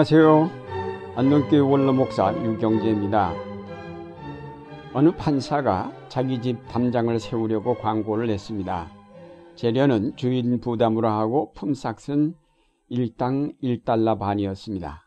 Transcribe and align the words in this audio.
안녕하세요. 0.00 0.50
안동교회 1.14 1.58
원로목사 1.58 2.32
유경재입니다. 2.42 3.34
어느 4.94 5.14
판사가 5.14 5.92
자기 6.08 6.40
집 6.40 6.56
담장을 6.68 7.20
세우려고 7.20 7.74
광고를 7.74 8.28
냈습니다. 8.28 8.90
재료는 9.56 10.16
주인 10.16 10.58
부담으로 10.58 11.06
하고 11.06 11.52
품삯은 11.52 12.34
일당 12.88 13.52
1달러 13.62 14.18
반이었습니다. 14.18 15.06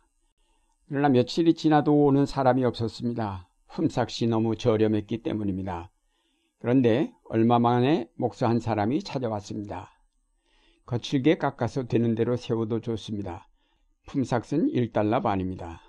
그러나 0.88 1.09
며칠이 1.09 1.55
지나도 1.55 1.91
오는 1.91 2.27
사람이 2.27 2.63
없었습니다. 2.63 3.49
품삯이 3.70 4.30
너무 4.30 4.55
저렴했기 4.55 5.23
때문입니다. 5.23 5.89
그런데 6.59 7.12
얼마 7.30 7.57
만에 7.57 8.12
목사 8.16 8.48
한 8.48 8.59
사람이 8.59 9.02
찾아왔습니다. 9.02 9.89
거칠게 10.85 11.39
깎아서 11.39 11.88
되는 11.88 12.13
대로 12.13 12.35
세워도 12.35 12.81
좋습니다. 12.81 13.48
품삯은 14.05 14.71
1달러 14.71 15.23
반입니다. 15.23 15.81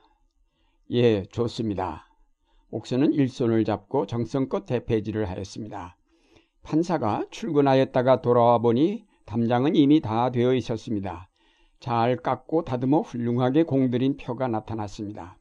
예, 0.91 1.24
좋습니다. 1.24 2.06
옥수는 2.70 3.12
일손을 3.12 3.64
잡고 3.64 4.06
정성껏 4.06 4.66
대폐지를 4.66 5.28
하였습니다. 5.28 5.96
판사가 6.62 7.27
출근하였다가 7.30 8.23
돌아와 8.23 8.59
보니 8.59 9.04
담장은 9.27 9.77
이미 9.77 10.00
다 10.00 10.30
되어 10.30 10.54
있었습니다. 10.54 11.28
잘 11.80 12.16
깎고 12.16 12.64
다듬어 12.64 13.00
훌륭하게 13.00 13.64
공들인 13.64 14.16
표가 14.16 14.48
나타났습니다. 14.48 15.38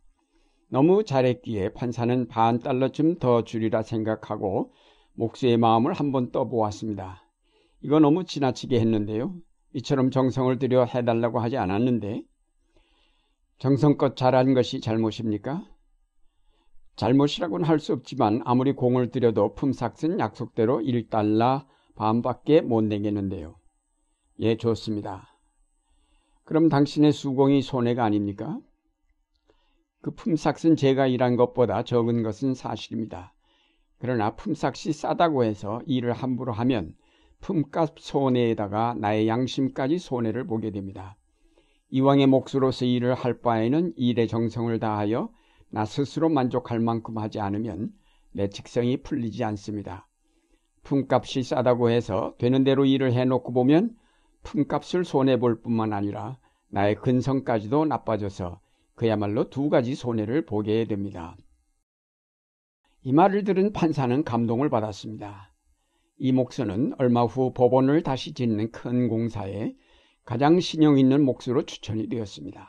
너무 0.69 1.03
잘했기에 1.03 1.69
판사는 1.69 2.27
반 2.27 2.59
달러쯤 2.59 3.19
더 3.19 3.43
줄이라 3.43 3.83
생각하고 3.83 4.73
목수의 5.13 5.57
마음을 5.57 5.93
한번 5.93 6.31
떠보았습니다. 6.31 7.23
이거 7.81 7.99
너무 7.99 8.25
지나치게 8.25 8.79
했는데요. 8.79 9.35
이처럼 9.73 10.11
정성을 10.11 10.57
들여 10.59 10.85
해달라고 10.85 11.39
하지 11.39 11.57
않았는데 11.57 12.23
정성껏 13.59 14.15
잘한 14.15 14.53
것이 14.53 14.81
잘못입니까? 14.81 15.65
잘못이라고는 16.95 17.65
할 17.65 17.79
수 17.79 17.93
없지만 17.93 18.41
아무리 18.45 18.73
공을 18.73 19.09
들여도 19.09 19.55
품삯은 19.55 20.19
약속대로 20.19 20.79
1달러 20.79 21.65
반밖에 21.95 22.61
못 22.61 22.81
내겠는데요. 22.83 23.55
예, 24.39 24.57
좋습니다. 24.57 25.37
그럼 26.43 26.69
당신의 26.69 27.13
수공이 27.13 27.61
손해가 27.61 28.03
아닙니까? 28.03 28.59
그 30.01 30.11
품삯은 30.11 30.75
제가 30.75 31.07
일한 31.07 31.35
것보다 31.35 31.83
적은 31.83 32.23
것은 32.23 32.53
사실입니다. 32.53 33.33
그러나 33.97 34.35
품삯이 34.35 34.93
싸다고 34.93 35.45
해서 35.45 35.81
일을 35.85 36.11
함부로 36.13 36.51
하면 36.51 36.95
품값 37.39 37.99
손해에다가 37.99 38.95
나의 38.95 39.27
양심까지 39.27 39.97
손해를 39.97 40.45
보게 40.45 40.71
됩니다. 40.71 41.17
이왕의 41.95 42.25
몫으로서 42.25 42.85
일을 42.85 43.13
할 43.13 43.39
바에는 43.39 43.93
일의 43.97 44.27
정성을 44.27 44.79
다하여 44.79 45.29
나 45.69 45.85
스스로 45.85 46.27
만족할 46.27 46.79
만큼 46.79 47.19
하지 47.19 47.39
않으면 47.39 47.91
내 48.31 48.49
직성이 48.49 48.97
풀리지 48.97 49.43
않습니다. 49.43 50.07
품값이 50.81 51.43
싸다고 51.43 51.91
해서 51.91 52.33
되는 52.39 52.63
대로 52.63 52.85
일을 52.85 53.13
해놓고 53.13 53.53
보면 53.53 53.95
품값을 54.41 55.05
손해볼 55.05 55.61
뿐만 55.61 55.93
아니라 55.93 56.39
나의 56.69 56.95
근성까지도 56.95 57.85
나빠져서 57.85 58.59
그야말로 58.95 59.51
두 59.51 59.69
가지 59.69 59.93
손해를 59.93 60.47
보게 60.47 60.85
됩니다. 60.85 61.37
이 63.03 63.13
말을 63.13 63.43
들은 63.43 63.71
판사는 63.71 64.23
감동을 64.23 64.71
받았습니다. 64.71 65.53
이 66.17 66.31
목수는 66.31 66.95
얼마 66.97 67.23
후 67.25 67.53
법원을 67.53 68.01
다시 68.01 68.33
짓는 68.33 68.71
큰 68.71 69.09
공사에 69.09 69.75
가장 70.25 70.59
신용 70.59 70.97
있는 70.97 71.23
목수로 71.23 71.65
추천이 71.65 72.07
되었습니다. 72.07 72.67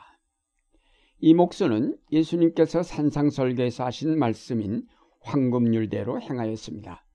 이 1.19 1.33
목수는 1.33 1.97
예수님께서 2.11 2.83
산상설계에서 2.83 3.85
하신 3.85 4.19
말씀인 4.19 4.85
황금률대로 5.21 6.21
행하였습니다. 6.21 7.05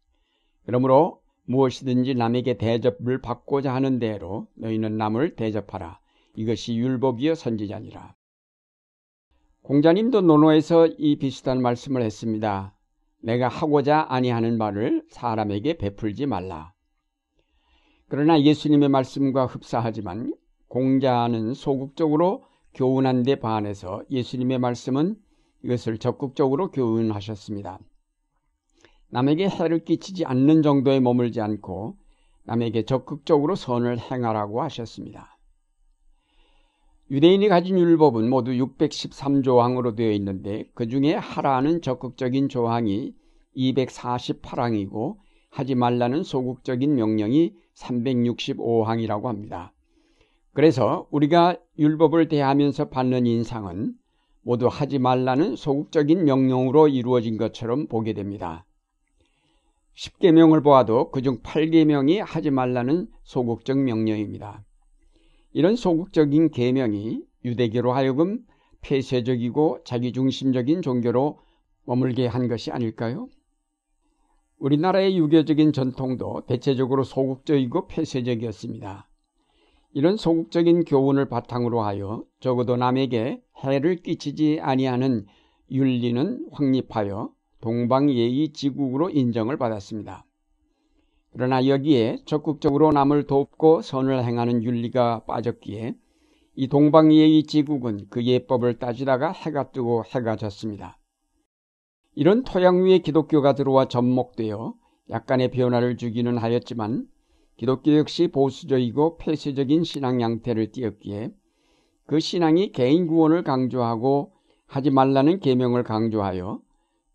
그러므로 0.64 1.20
무엇이든지 1.44 2.14
남에게 2.14 2.56
대접을 2.56 3.20
받고자 3.20 3.74
하는 3.74 3.98
대로 3.98 4.46
너희는 4.56 4.96
남을 4.96 5.36
대접하라. 5.36 6.00
이것이 6.36 6.76
율법이여 6.76 7.34
선지자니라. 7.34 8.14
공자님도 9.62 10.22
논어에서 10.22 10.86
이 10.86 11.16
비슷한 11.16 11.60
말씀을 11.60 12.02
했습니다. 12.02 12.76
내가 13.22 13.48
하고자 13.48 14.06
아니하는 14.08 14.56
말을 14.56 15.04
사람에게 15.10 15.76
베풀지 15.76 16.26
말라. 16.26 16.72
그러나 18.10 18.42
예수님의 18.42 18.88
말씀과 18.88 19.46
흡사하지만 19.46 20.34
공자는 20.66 21.54
소극적으로 21.54 22.42
교훈한 22.74 23.22
데 23.22 23.36
반해서 23.36 24.02
예수님의 24.10 24.58
말씀은 24.58 25.14
이것을 25.62 25.98
적극적으로 25.98 26.72
교훈하셨습니다. 26.72 27.78
남에게 29.10 29.48
해를 29.48 29.84
끼치지 29.84 30.24
않는 30.24 30.62
정도에 30.62 30.98
머물지 30.98 31.40
않고 31.40 31.98
남에게 32.42 32.84
적극적으로 32.84 33.54
선을 33.54 34.00
행하라고 34.00 34.60
하셨습니다. 34.62 35.38
유대인이 37.12 37.46
가진 37.46 37.78
율법은 37.78 38.28
모두 38.28 38.50
613조항으로 38.50 39.94
되어 39.94 40.10
있는데 40.12 40.68
그 40.74 40.88
중에 40.88 41.14
하라는 41.14 41.80
적극적인 41.80 42.48
조항이 42.48 43.14
248항이고 43.56 45.18
하지 45.50 45.76
말라는 45.76 46.24
소극적인 46.24 46.94
명령이 46.96 47.54
365항이라고 47.80 49.24
합니다. 49.24 49.72
그래서 50.52 51.06
우리가 51.10 51.56
율법을 51.78 52.28
대하면서 52.28 52.88
받는 52.88 53.26
인상은 53.26 53.94
모두 54.42 54.68
하지 54.68 54.98
말라는 54.98 55.56
소극적인 55.56 56.24
명령으로 56.24 56.88
이루어진 56.88 57.36
것처럼 57.36 57.86
보게 57.86 58.12
됩니다. 58.12 58.66
10계명을 59.96 60.62
보아도 60.62 61.10
그중 61.10 61.40
8계명이 61.42 62.18
하지 62.24 62.50
말라는 62.50 63.08
소극적 63.22 63.78
명령입니다. 63.78 64.64
이런 65.52 65.76
소극적인 65.76 66.50
계명이 66.50 67.22
유대교로 67.44 67.92
하여금 67.92 68.40
폐쇄적이고 68.82 69.80
자기중심적인 69.84 70.80
종교로 70.82 71.38
머물게 71.84 72.26
한 72.26 72.48
것이 72.48 72.70
아닐까요? 72.70 73.28
우리나라의 74.60 75.16
유교적인 75.16 75.72
전통도 75.72 76.42
대체적으로 76.46 77.02
소극적이고 77.02 77.86
폐쇄적이었습니다. 77.88 79.08
이런 79.94 80.18
소극적인 80.18 80.84
교훈을 80.84 81.28
바탕으로 81.30 81.80
하여 81.80 82.24
적어도 82.40 82.76
남에게 82.76 83.42
해를 83.64 83.96
끼치지 83.96 84.60
아니하는 84.60 85.26
윤리는 85.70 86.48
확립하여 86.52 87.32
동방예의 87.62 88.52
지국으로 88.52 89.08
인정을 89.08 89.56
받았습니다. 89.56 90.26
그러나 91.32 91.66
여기에 91.66 92.22
적극적으로 92.26 92.92
남을 92.92 93.26
돕고 93.26 93.80
선을 93.80 94.24
행하는 94.24 94.62
윤리가 94.62 95.24
빠졌기에 95.24 95.94
이 96.56 96.68
동방예의 96.68 97.44
지국은 97.44 98.08
그 98.10 98.22
예법을 98.24 98.78
따지다가 98.78 99.32
해가 99.32 99.70
뜨고 99.70 100.04
해가 100.04 100.36
졌습니다. 100.36 100.99
이런 102.14 102.42
토양 102.42 102.84
위에 102.84 102.98
기독교가 102.98 103.54
들어와 103.54 103.86
접목되어 103.86 104.74
약간의 105.10 105.50
변화를 105.50 105.96
주기는 105.96 106.36
하였지만 106.38 107.06
기독교 107.56 107.96
역시 107.96 108.28
보수적이고 108.28 109.18
폐쇄적인 109.18 109.84
신앙 109.84 110.20
양태를 110.20 110.72
띄었기에 110.72 111.30
그 112.06 112.18
신앙이 112.18 112.72
개인 112.72 113.06
구원을 113.06 113.44
강조하고 113.44 114.32
하지 114.66 114.90
말라는 114.90 115.40
계명을 115.40 115.84
강조하여 115.84 116.60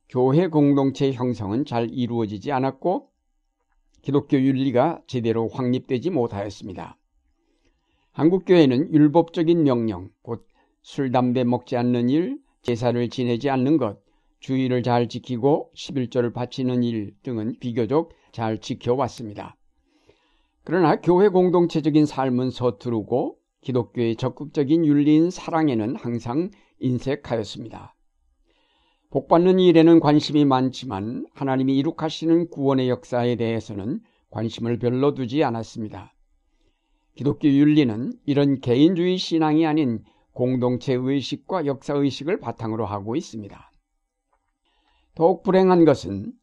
교회 0.07 0.47
공동체 0.47 1.11
형성은 1.11 1.65
잘 1.65 1.89
이루어지지 1.89 2.51
않았고 2.51 3.09
기독교 4.01 4.37
윤리가 4.37 5.01
제대로 5.07 5.47
확립되지 5.47 6.11
못하였습니다. 6.11 6.97
한국교회는 8.11 8.93
율법적인 8.93 9.63
명령, 9.63 10.09
곧 10.21 10.47
술, 10.81 11.11
담배 11.11 11.43
먹지 11.43 11.75
않는 11.75 12.09
일, 12.09 12.39
제사를 12.61 13.09
지내지 13.09 13.49
않는 13.49 13.77
것, 13.77 14.04
주의를 14.45 14.83
잘 14.83 15.09
지키고 15.09 15.71
11조를 15.75 16.31
바치는 16.31 16.83
일 16.83 17.15
등은 17.23 17.55
비교적 17.59 18.11
잘 18.31 18.59
지켜왔습니다. 18.59 19.57
그러나 20.63 21.01
교회 21.01 21.29
공동체적인 21.29 22.05
삶은 22.05 22.51
서투르고 22.51 23.39
기독교의 23.61 24.17
적극적인 24.17 24.85
윤리인 24.85 25.31
사랑에는 25.31 25.95
항상 25.95 26.51
인색하였습니다. 26.79 27.95
복받는 29.09 29.59
일에는 29.59 29.99
관심이 29.99 30.45
많지만 30.45 31.25
하나님이 31.33 31.75
이룩하시는 31.77 32.51
구원의 32.51 32.87
역사에 32.87 33.37
대해서는 33.37 34.01
관심을 34.29 34.77
별로 34.77 35.15
두지 35.15 35.43
않았습니다. 35.43 36.13
기독교 37.15 37.47
윤리는 37.47 38.13
이런 38.27 38.59
개인주의 38.59 39.17
신앙이 39.17 39.65
아닌 39.65 40.03
공동체 40.33 40.93
의식과 40.93 41.65
역사 41.65 41.95
의식을 41.95 42.39
바탕으로 42.39 42.85
하고 42.85 43.15
있습니다. 43.15 43.71
더욱 45.15 45.43
불행한 45.43 45.85
것은 45.85 46.33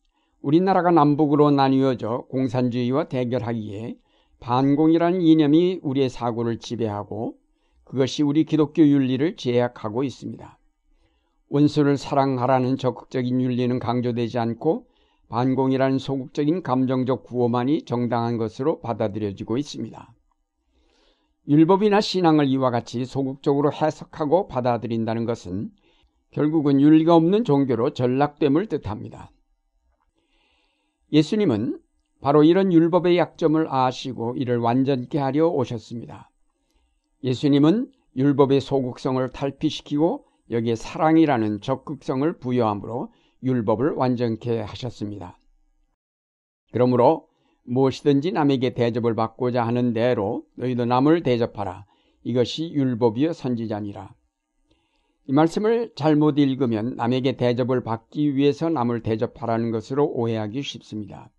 우리나라가 0.41 0.91
남북으로 0.91 1.51
나뉘어져 1.51 2.27
공산주의와 2.31 3.05
대결하기에 3.05 3.97
반공이라는 4.41 5.23
이념이 5.23 5.81
우리의 5.83 6.09
사고를 6.09 6.59
지배하고 6.59 7.37
그 7.85 7.93
그것이 7.93 8.23
우리 8.23 8.45
기독교 8.45 8.83
윤리를 8.83 9.37
제약하고 9.37 10.03
있습니다. 10.03 10.59
원수를 11.51 11.99
사랑하라는 11.99 12.79
적극적인 12.79 13.41
윤리는 13.41 13.79
강조되지 13.79 14.39
않고 14.39 14.87
반공이라는 15.29 15.99
소극적인 15.99 16.63
감정적 16.63 17.25
구호만이 17.25 17.85
정당한 17.85 18.39
것으로 18.39 18.81
받아들여지고 18.81 19.59
있습니다. 19.59 20.15
율법이나 21.49 22.01
신앙을 22.01 22.47
이와 22.49 22.71
같이 22.71 23.05
소극적으로 23.05 23.71
해석하고 23.73 24.49
받아들인다는 24.49 25.27
것은 25.27 25.71
결국은 26.33 26.81
윤리가 26.81 27.15
없는 27.15 27.45
종교로 27.45 27.91
전락됨을 27.91 28.67
뜻합니다. 28.67 29.31
예수님은 31.13 31.79
바로 32.21 32.43
이런 32.43 32.73
율법의 32.73 33.19
약점을 33.19 33.67
아시고 33.69 34.37
이를 34.37 34.59
완전케 34.59 35.19
하려 35.19 35.49
오셨습니다. 35.49 36.31
예수님은 37.23 37.93
율법의 38.17 38.61
소극성을 38.61 39.27
탈피시키고 39.31 40.25
여기에 40.51 40.75
사랑이라는 40.75 41.61
적극성을 41.61 42.39
부여함으로 42.39 43.13
율법을 43.43 43.93
완전케 43.93 44.61
하셨습니다. 44.61 45.39
그러므로 46.73 47.29
무엇이든지 47.65 48.33
남에게 48.33 48.75
대접을 48.75 49.15
받고자 49.15 49.67
하는 49.67 49.93
대로 49.93 50.45
너희도 50.57 50.85
남을 50.85 51.23
대접하라. 51.23 51.87
이것이 52.25 52.71
율법이여 52.73 53.33
선지자니라. 53.33 54.15
이 55.27 55.33
말씀을 55.33 55.93
잘못 55.95 56.39
읽으면 56.39 56.97
남에게 56.97 57.37
대접을 57.37 57.83
받기 57.83 58.35
위해서 58.35 58.69
남을 58.69 59.03
대접하라는 59.03 59.71
것으로 59.71 60.07
오해하기 60.07 60.63
쉽습니다. 60.63 61.31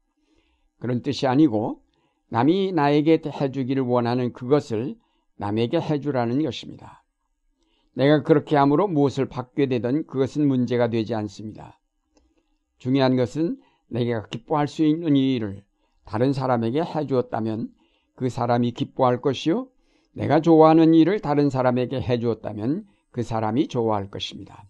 그런 0.80 1.02
뜻이 1.02 1.28
아니고 1.28 1.82
남이 2.30 2.72
나에게 2.72 3.22
해주기를 3.26 3.84
원하는 3.84 4.32
그것을 4.34 4.96
남에게 5.38 5.80
해주라는 5.80 6.42
것입니다. 6.44 7.04
내가 7.94 8.24
그렇게 8.24 8.56
함으로 8.56 8.88
무엇을 8.88 9.28
받게 9.28 9.68
되든 9.68 10.08
그것은 10.08 10.48
문제가 10.48 10.90
되지 10.90 11.14
않습니다. 11.16 11.80
중요한 12.78 13.16
것은 13.16 13.58
내가 13.88 14.26
기뻐할 14.28 14.68
수 14.68 14.84
있는 14.84 15.16
일을 15.16 15.64
다른 16.06 16.34
사람에게 16.34 16.82
해주었다면 16.82 17.70
그 18.16 18.30
사람이 18.30 18.72
기뻐할 18.72 19.22
것이요. 19.22 19.68
내가 20.14 20.42
좋아하는 20.42 20.94
일을 20.94 21.20
다른 21.20 21.50
사람에게 21.50 22.02
해주었다면 22.02 22.86
그 23.14 23.22
사람이 23.24 23.68
좋아할 23.70 24.10
것입니다. 24.10 24.66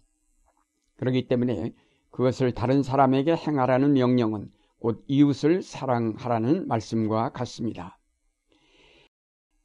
그렇기 0.96 1.26
때문에 1.26 1.74
그것을 2.10 2.52
다른 2.52 2.82
사람에게 2.82 3.34
행하라는 3.34 3.94
명령은 3.94 4.52
곧 4.78 5.02
이웃을 5.08 5.62
사랑하라는 5.62 6.68
말씀과 6.68 7.30
같습니다. 7.30 7.98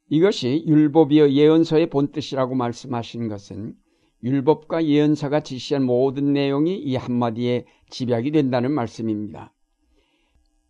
이것이 0.08 0.64
율법이여 0.66 1.30
예언서의 1.30 1.90
본뜻이라고 1.90 2.54
말씀하신 2.54 3.28
것은 3.28 3.76
율법과 4.24 4.86
예언서가 4.86 5.40
지시한 5.40 5.84
모든 5.84 6.32
내용이 6.32 6.76
이 6.76 6.96
한마디에 6.96 7.66
집약이 7.90 8.32
된다는 8.32 8.72
말씀입니다. 8.72 9.52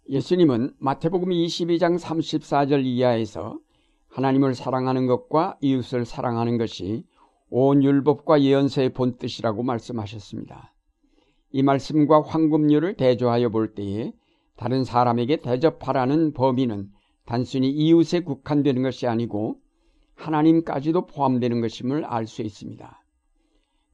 예수님은 0.08 0.74
마태복음 0.78 1.30
22장 1.30 1.98
34절 1.98 2.84
이하에서 2.84 3.60
하나님을 4.08 4.54
사랑하는 4.56 5.06
것과 5.06 5.56
이웃을 5.60 6.04
사랑하는 6.04 6.58
것이 6.58 7.04
온 7.50 7.82
율법과 7.82 8.42
예언서의 8.42 8.90
본뜻이라고 8.90 9.62
말씀하셨습니다. 9.62 10.72
이 11.50 11.62
말씀과 11.62 12.22
황금률을 12.22 12.94
대조하여 12.94 13.48
볼 13.48 13.74
때에 13.74 14.12
다른 14.56 14.84
사람에게 14.84 15.36
대접하라는 15.36 16.32
범위는 16.32 16.90
단순히 17.26 17.70
이웃에 17.70 18.20
국한되는 18.20 18.82
것이 18.82 19.06
아니고 19.06 19.58
하나님까지도 20.14 21.06
포함되는 21.06 21.60
것임을 21.60 22.04
알 22.04 22.26
수 22.26 22.42
있습니다. 22.42 23.02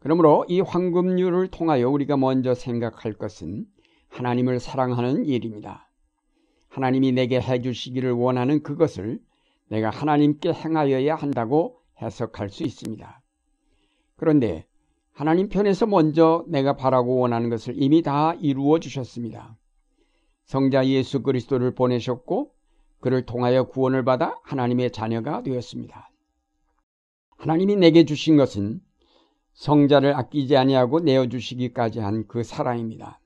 그러므로 0.00 0.44
이 0.48 0.60
황금률을 0.60 1.48
통하여 1.48 1.88
우리가 1.88 2.16
먼저 2.16 2.54
생각할 2.54 3.14
것은 3.14 3.66
하나님을 4.08 4.60
사랑하는 4.60 5.24
일입니다. 5.24 5.90
하나님이 6.68 7.12
내게 7.12 7.40
해주시기를 7.40 8.12
원하는 8.12 8.62
그것을 8.62 9.18
내가 9.68 9.90
하나님께 9.90 10.52
행하여야 10.52 11.14
한다고 11.14 11.80
해석할 12.02 12.50
수 12.50 12.62
있습니다. 12.64 13.22
그런데 14.16 14.66
하나님 15.12 15.48
편에서 15.48 15.86
먼저 15.86 16.44
내가 16.48 16.76
바라고 16.76 17.18
원하는 17.18 17.48
것을 17.48 17.74
이미 17.76 18.02
다 18.02 18.34
이루어 18.34 18.78
주셨습니다. 18.78 19.56
성자 20.44 20.86
예수 20.86 21.22
그리스도를 21.22 21.74
보내셨고 21.74 22.52
그를 23.00 23.24
통하여 23.24 23.64
구원을 23.64 24.04
받아 24.04 24.38
하나님의 24.44 24.92
자녀가 24.92 25.42
되었습니다. 25.42 26.10
하나님이 27.36 27.76
내게 27.76 28.04
주신 28.04 28.36
것은 28.36 28.80
성자를 29.54 30.14
아끼지 30.14 30.56
아니하고 30.56 31.00
내어 31.00 31.28
주시기까지 31.28 32.00
한 32.00 32.26
그 32.28 32.42
사랑입니다. 32.42 33.20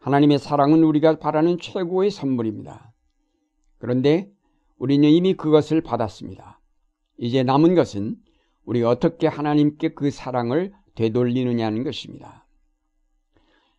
하나님의 0.00 0.38
사랑은 0.38 0.82
우리가 0.82 1.18
바라는 1.18 1.58
최고의 1.58 2.10
선물입니다. 2.10 2.92
그런데 3.78 4.30
우리는 4.78 5.08
이미 5.08 5.34
그것을 5.34 5.82
받았습니다. 5.82 6.60
이제 7.18 7.42
남은 7.42 7.74
것은 7.74 8.16
우리가 8.64 8.88
어떻게 8.88 9.26
하나님께 9.26 9.94
그 9.94 10.10
사랑을 10.10 10.72
되돌리느냐는 10.94 11.84
것입니다. 11.84 12.46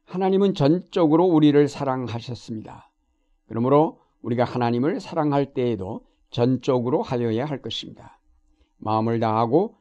하나님은 0.05 0.53
전적으로 0.53 1.25
우리를 1.25 1.67
사랑하셨습니다. 1.67 2.89
그러므로 3.47 4.01
우리가 4.21 4.43
하나님을 4.43 4.99
사랑할 4.99 5.53
때에도 5.53 6.05
전적으로 6.29 7.01
하여야 7.01 7.45
할 7.45 7.61
것입니다. 7.61 8.19
마음을 8.77 9.19
다하고 9.19 9.75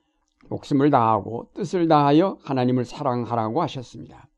목숨을 0.49 0.91
다하고 0.91 1.51
뜻을 1.55 1.89
다하여 1.89 2.39
하나님을 2.43 2.85
사랑하라고 2.85 3.63
하셨습니다. 3.63 4.29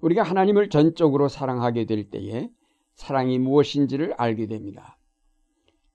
우리가 0.00 0.22
하나님을 0.22 0.68
전적으로 0.68 1.28
사랑하게 1.28 1.86
될 1.86 2.10
때에 2.10 2.50
사랑이 2.94 3.38
무엇인지를 3.38 4.14
알게 4.16 4.46
됩니다. 4.46 4.98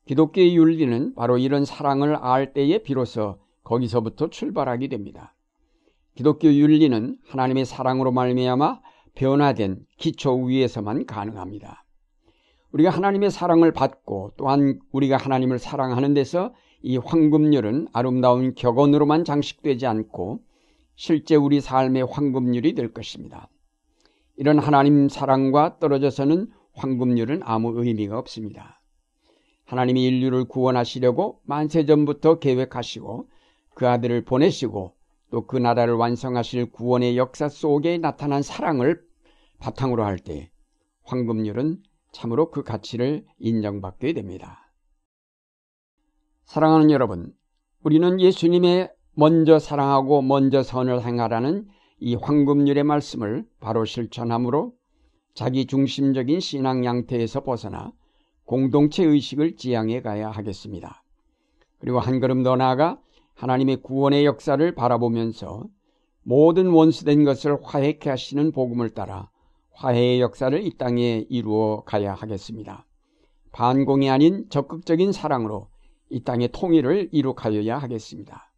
기독교의 0.05 0.55
윤리는 0.55 1.13
바로 1.13 1.37
이런 1.37 1.65
사랑을 1.65 2.15
알 2.15 2.53
때에 2.53 2.79
비로소 2.79 3.37
거기서부터 3.69 4.31
출발하게 4.31 4.87
됩니다. 4.87 5.35
기독교 6.15 6.51
윤리는 6.51 7.17
하나님의 7.27 7.65
사랑으로 7.65 8.11
말미암아 8.11 8.81
변화된 9.13 9.85
기초 9.97 10.43
위에서만 10.43 11.05
가능합니다. 11.05 11.85
우리가 12.71 12.89
하나님의 12.89 13.29
사랑을 13.29 13.71
받고 13.71 14.33
또한 14.37 14.79
우리가 14.91 15.17
하나님을 15.17 15.59
사랑하는 15.59 16.15
데서 16.15 16.53
이 16.81 16.97
황금률은 16.97 17.89
아름다운 17.93 18.55
격언으로만 18.55 19.23
장식되지 19.23 19.85
않고 19.85 20.39
실제 20.95 21.35
우리 21.35 21.61
삶의 21.61 22.07
황금률이 22.09 22.73
될 22.73 22.91
것입니다. 22.91 23.49
이런 24.35 24.57
하나님 24.57 25.09
사랑과 25.09 25.77
떨어져서는 25.79 26.47
황금률은 26.73 27.41
아무 27.43 27.79
의미가 27.79 28.17
없습니다. 28.17 28.81
하나님이 29.65 30.05
인류를 30.05 30.45
구원하시려고 30.45 31.41
만세 31.43 31.85
전부터 31.85 32.39
계획하시고 32.39 33.27
그 33.79 33.87
아들을 33.87 34.25
보내시고 34.25 34.93
또 35.31 35.47
그 35.47 35.55
나라를 35.55 35.93
완성하실 35.93 36.71
구원의 36.71 37.17
역사 37.17 37.47
속에 37.47 37.97
나타난 37.97 38.41
사랑을 38.41 39.01
바탕으로 39.59 40.03
할 40.03 40.17
때 40.17 40.51
황금률은 41.03 41.81
참으로 42.11 42.51
그 42.51 42.63
가치를 42.63 43.25
인정받게 43.37 44.11
됩니다. 44.11 44.69
사랑하는 46.43 46.91
여러분, 46.91 47.33
우리는 47.81 48.19
예수님의 48.19 48.91
먼저 49.13 49.59
사랑하고 49.59 50.23
먼저 50.23 50.61
선을 50.61 51.05
행하라는 51.05 51.65
이 51.99 52.15
황금률의 52.15 52.83
말씀을 52.83 53.45
바로 53.61 53.85
실천함으로 53.85 54.73
자기 55.33 55.65
중심적인 55.67 56.41
신앙 56.41 56.83
양태에서 56.83 57.43
벗어나 57.43 57.93
공동체 58.43 59.05
의식을 59.05 59.55
지향해 59.55 60.01
가야 60.01 60.31
하겠습니다. 60.31 61.01
그리고 61.79 61.99
한 61.99 62.19
걸음 62.19 62.43
더 62.43 62.57
나아가 62.57 62.99
하나님의 63.39 63.77
구원의 63.77 64.25
역사를 64.25 64.75
바라보면서 64.75 65.63
모든 66.23 66.67
원수된 66.67 67.23
것을 67.23 67.57
화해케 67.63 68.09
하시는 68.09 68.51
복음을 68.51 68.89
따라 68.89 69.29
화해의 69.71 70.19
역사를 70.19 70.61
이 70.61 70.77
땅에 70.77 71.25
이루어 71.29 71.83
가야 71.85 72.13
하겠습니다. 72.13 72.85
반공이 73.53 74.09
아닌 74.09 74.45
적극적인 74.49 75.13
사랑으로 75.13 75.69
이 76.09 76.21
땅의 76.23 76.49
통일을 76.51 77.09
이룩하여야 77.13 77.77
하겠습니다. 77.77 78.51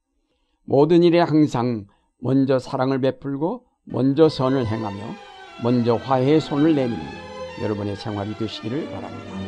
모든 0.64 1.04
일에 1.04 1.20
항상 1.20 1.86
먼저 2.20 2.58
사랑을 2.58 3.00
베풀고 3.02 3.66
먼저 3.84 4.30
선을 4.30 4.66
행하며 4.66 5.00
먼저 5.64 5.96
화해의 5.96 6.42
손을 6.42 6.74
내미는 6.74 7.04
여러분의 7.62 7.96
생활이 7.98 8.34
되시기를 8.34 8.90
바랍니다. 8.90 9.41